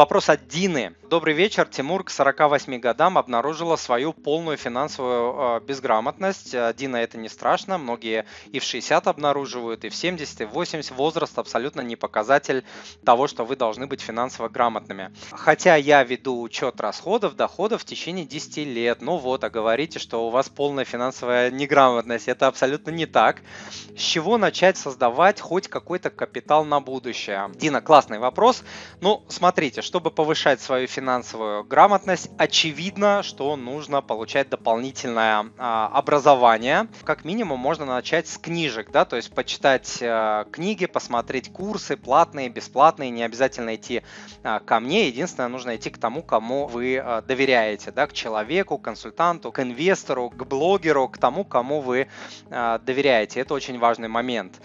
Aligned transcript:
Вопрос 0.00 0.30
от 0.30 0.48
Дины. 0.48 0.94
Добрый 1.10 1.34
вечер. 1.34 1.66
Тимур 1.66 2.04
к 2.04 2.10
48 2.10 2.78
годам 2.78 3.18
обнаружила 3.18 3.76
свою 3.76 4.14
полную 4.14 4.56
финансовую 4.56 5.58
э, 5.58 5.60
безграмотность. 5.60 6.54
Э, 6.54 6.72
Дина, 6.74 6.96
это 6.96 7.18
не 7.18 7.28
страшно. 7.28 7.76
Многие 7.76 8.24
и 8.50 8.60
в 8.60 8.62
60 8.62 9.08
обнаруживают, 9.08 9.84
и 9.84 9.90
в 9.90 9.94
70, 9.94 10.40
и 10.40 10.44
в 10.44 10.50
80. 10.52 10.92
Возраст 10.92 11.38
абсолютно 11.38 11.82
не 11.82 11.96
показатель 11.96 12.64
того, 13.04 13.26
что 13.26 13.44
вы 13.44 13.56
должны 13.56 13.88
быть 13.88 14.00
финансово 14.00 14.48
грамотными. 14.48 15.12
Хотя 15.32 15.76
я 15.76 16.02
веду 16.02 16.40
учет 16.40 16.80
расходов, 16.80 17.36
доходов 17.36 17.82
в 17.82 17.84
течение 17.84 18.24
10 18.24 18.58
лет. 18.58 19.02
Ну 19.02 19.18
вот, 19.18 19.44
а 19.44 19.50
говорите, 19.50 19.98
что 19.98 20.26
у 20.26 20.30
вас 20.30 20.48
полная 20.48 20.86
финансовая 20.86 21.50
неграмотность. 21.50 22.28
Это 22.28 22.46
абсолютно 22.46 22.90
не 22.90 23.04
так. 23.04 23.42
С 23.94 24.00
чего 24.00 24.38
начать 24.38 24.78
создавать 24.78 25.40
хоть 25.40 25.68
какой-то 25.68 26.08
капитал 26.08 26.64
на 26.64 26.80
будущее? 26.80 27.50
Дина, 27.56 27.82
классный 27.82 28.18
вопрос. 28.18 28.62
Ну, 29.02 29.24
смотрите, 29.28 29.82
чтобы 29.90 30.12
повышать 30.12 30.60
свою 30.60 30.86
финансовую 30.86 31.64
грамотность, 31.64 32.30
очевидно, 32.38 33.24
что 33.24 33.56
нужно 33.56 34.02
получать 34.02 34.48
дополнительное 34.48 35.46
а, 35.58 35.88
образование. 35.92 36.86
Как 37.02 37.24
минимум 37.24 37.58
можно 37.58 37.84
начать 37.84 38.28
с 38.28 38.38
книжек, 38.38 38.92
да, 38.92 39.04
то 39.04 39.16
есть 39.16 39.34
почитать 39.34 39.98
а, 40.00 40.44
книги, 40.44 40.86
посмотреть 40.86 41.52
курсы, 41.52 41.96
платные, 41.96 42.48
бесплатные, 42.48 43.10
не 43.10 43.24
обязательно 43.24 43.74
идти 43.74 44.04
а, 44.44 44.60
ко 44.60 44.78
мне, 44.78 45.08
единственное, 45.08 45.48
нужно 45.48 45.74
идти 45.74 45.90
к 45.90 45.98
тому, 45.98 46.22
кому 46.22 46.68
вы 46.68 46.96
а, 46.96 47.22
доверяете, 47.22 47.90
да, 47.90 48.06
к 48.06 48.12
человеку, 48.12 48.78
к 48.78 48.82
консультанту, 48.82 49.50
к 49.50 49.60
инвестору, 49.60 50.30
к 50.30 50.46
блогеру, 50.46 51.08
к 51.08 51.18
тому, 51.18 51.44
кому 51.44 51.80
вы 51.80 52.06
а, 52.48 52.78
доверяете. 52.78 53.40
Это 53.40 53.54
очень 53.54 53.80
важный 53.80 54.06
момент. 54.06 54.60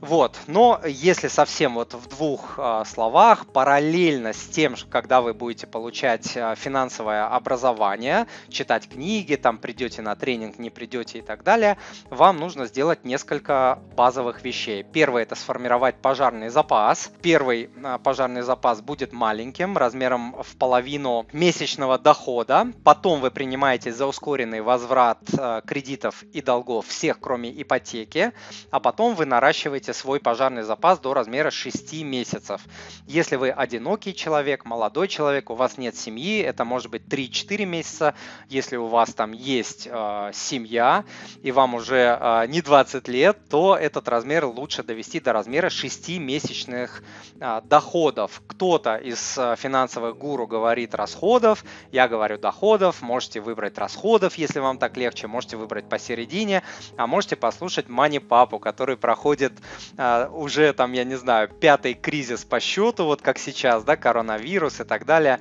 Вот, 0.00 0.38
но 0.46 0.80
если 0.86 1.26
совсем 1.26 1.74
вот 1.74 1.94
в 1.94 2.08
двух 2.08 2.54
а, 2.58 2.84
словах, 2.84 3.46
параллельно 3.46 4.32
с 4.32 4.46
тем, 4.46 4.67
когда 4.90 5.20
вы 5.20 5.34
будете 5.34 5.66
получать 5.66 6.36
а, 6.36 6.54
финансовое 6.54 7.26
образование, 7.26 8.26
читать 8.48 8.88
книги, 8.88 9.36
там 9.36 9.58
придете 9.58 10.02
на 10.02 10.14
тренинг, 10.16 10.58
не 10.58 10.70
придете 10.70 11.18
и 11.18 11.22
так 11.22 11.44
далее, 11.44 11.78
вам 12.10 12.38
нужно 12.38 12.66
сделать 12.66 13.04
несколько 13.04 13.78
базовых 13.96 14.42
вещей. 14.42 14.82
Первое 14.82 15.22
это 15.22 15.34
сформировать 15.34 15.96
пожарный 15.96 16.48
запас. 16.48 17.10
Первый 17.22 17.70
а, 17.84 17.98
пожарный 17.98 18.42
запас 18.42 18.80
будет 18.80 19.12
маленьким, 19.12 19.76
размером 19.76 20.42
в 20.42 20.56
половину 20.56 21.26
месячного 21.32 21.98
дохода. 21.98 22.72
Потом 22.84 23.20
вы 23.20 23.30
принимаете 23.30 23.92
за 23.92 24.06
ускоренный 24.06 24.60
возврат 24.60 25.18
а, 25.38 25.60
кредитов 25.62 26.22
и 26.32 26.42
долгов 26.42 26.86
всех, 26.86 27.20
кроме 27.20 27.50
ипотеки, 27.62 28.32
а 28.70 28.80
потом 28.80 29.14
вы 29.14 29.26
наращиваете 29.26 29.92
свой 29.92 30.20
пожарный 30.20 30.62
запас 30.62 30.98
до 30.98 31.14
размера 31.14 31.50
6 31.50 32.02
месяцев. 32.04 32.62
Если 33.06 33.36
вы 33.36 33.50
одинокий 33.50 34.14
человек, 34.14 34.47
молодой 34.56 35.08
человек, 35.08 35.50
у 35.50 35.54
вас 35.54 35.78
нет 35.78 35.96
семьи, 35.96 36.40
это 36.40 36.64
может 36.64 36.90
быть 36.90 37.02
3-4 37.02 37.64
месяца. 37.64 38.14
Если 38.48 38.76
у 38.76 38.86
вас 38.86 39.14
там 39.14 39.32
есть 39.32 39.88
э, 39.90 40.30
семья 40.32 41.04
и 41.42 41.52
вам 41.52 41.74
уже 41.74 42.18
э, 42.20 42.46
не 42.48 42.62
20 42.62 43.08
лет, 43.08 43.38
то 43.48 43.76
этот 43.76 44.08
размер 44.08 44.46
лучше 44.46 44.82
довести 44.82 45.20
до 45.20 45.32
размера 45.32 45.70
6 45.70 46.18
месячных 46.18 47.02
э, 47.40 47.60
доходов. 47.64 48.42
Кто-то 48.46 48.96
из 48.96 49.36
э, 49.36 49.56
финансовых 49.56 50.16
гуру 50.16 50.46
говорит 50.46 50.94
расходов, 50.94 51.64
я 51.92 52.08
говорю 52.08 52.38
доходов, 52.38 53.02
можете 53.02 53.40
выбрать 53.40 53.78
расходов, 53.78 54.36
если 54.36 54.60
вам 54.60 54.78
так 54.78 54.96
легче, 54.96 55.26
можете 55.26 55.56
выбрать 55.56 55.88
посередине, 55.88 56.62
а 56.96 57.06
можете 57.06 57.36
послушать 57.36 57.88
Мани 57.88 58.18
Папу, 58.18 58.58
который 58.58 58.96
проходит 58.96 59.52
э, 59.96 60.28
уже 60.28 60.72
там, 60.72 60.92
я 60.92 61.04
не 61.04 61.16
знаю, 61.16 61.48
пятый 61.48 61.94
кризис 61.94 62.44
по 62.44 62.60
счету, 62.60 63.04
вот 63.04 63.22
как 63.22 63.38
сейчас, 63.38 63.84
да, 63.84 63.96
коронавирус 63.96 64.37
и 64.38 64.84
так 64.84 65.04
далее, 65.04 65.40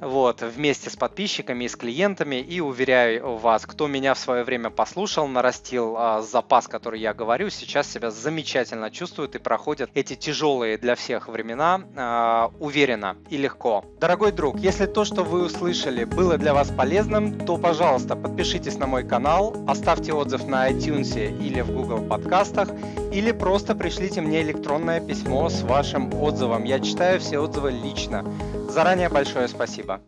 вот, 0.00 0.42
вместе 0.42 0.90
с 0.90 0.96
подписчиками 0.96 1.64
и 1.64 1.68
с 1.68 1.76
клиентами, 1.76 2.36
и 2.36 2.60
уверяю 2.60 3.36
вас, 3.36 3.66
кто 3.66 3.86
меня 3.86 4.14
в 4.14 4.18
свое 4.18 4.42
время 4.42 4.70
послушал, 4.70 5.28
нарастил 5.28 5.94
а, 5.96 6.22
запас, 6.22 6.66
который 6.66 7.00
я 7.00 7.14
говорю, 7.14 7.50
сейчас 7.50 7.90
себя 7.90 8.10
замечательно 8.10 8.90
чувствует 8.90 9.36
и 9.36 9.38
проходят 9.38 9.90
эти 9.94 10.16
тяжелые 10.16 10.76
для 10.76 10.96
всех 10.96 11.28
времена 11.28 11.82
а, 11.96 12.50
уверенно 12.58 13.16
и 13.30 13.36
легко. 13.36 13.84
Дорогой 14.00 14.32
друг, 14.32 14.58
если 14.58 14.86
то, 14.86 15.04
что 15.04 15.22
вы 15.22 15.44
услышали, 15.44 16.04
было 16.04 16.36
для 16.36 16.52
вас 16.52 16.70
полезным, 16.70 17.38
то, 17.38 17.56
пожалуйста, 17.56 18.16
подпишитесь 18.16 18.78
на 18.78 18.86
мой 18.86 19.06
канал, 19.06 19.56
оставьте 19.68 20.12
отзыв 20.12 20.46
на 20.46 20.68
iTunes 20.68 21.16
или 21.38 21.60
в 21.60 21.70
Google 21.70 22.02
подкастах, 22.02 22.68
или 23.12 23.30
просто 23.30 23.76
пришлите 23.76 24.20
мне 24.20 24.42
электронное 24.42 25.00
письмо 25.00 25.48
с 25.48 25.62
вашим 25.62 26.12
отзывом. 26.14 26.64
Я 26.64 26.80
читаю 26.80 27.20
все 27.20 27.38
отзывы 27.38 27.70
лично. 27.70 28.24
Заранее 28.72 29.10
большое 29.10 29.48
спасибо. 29.48 30.02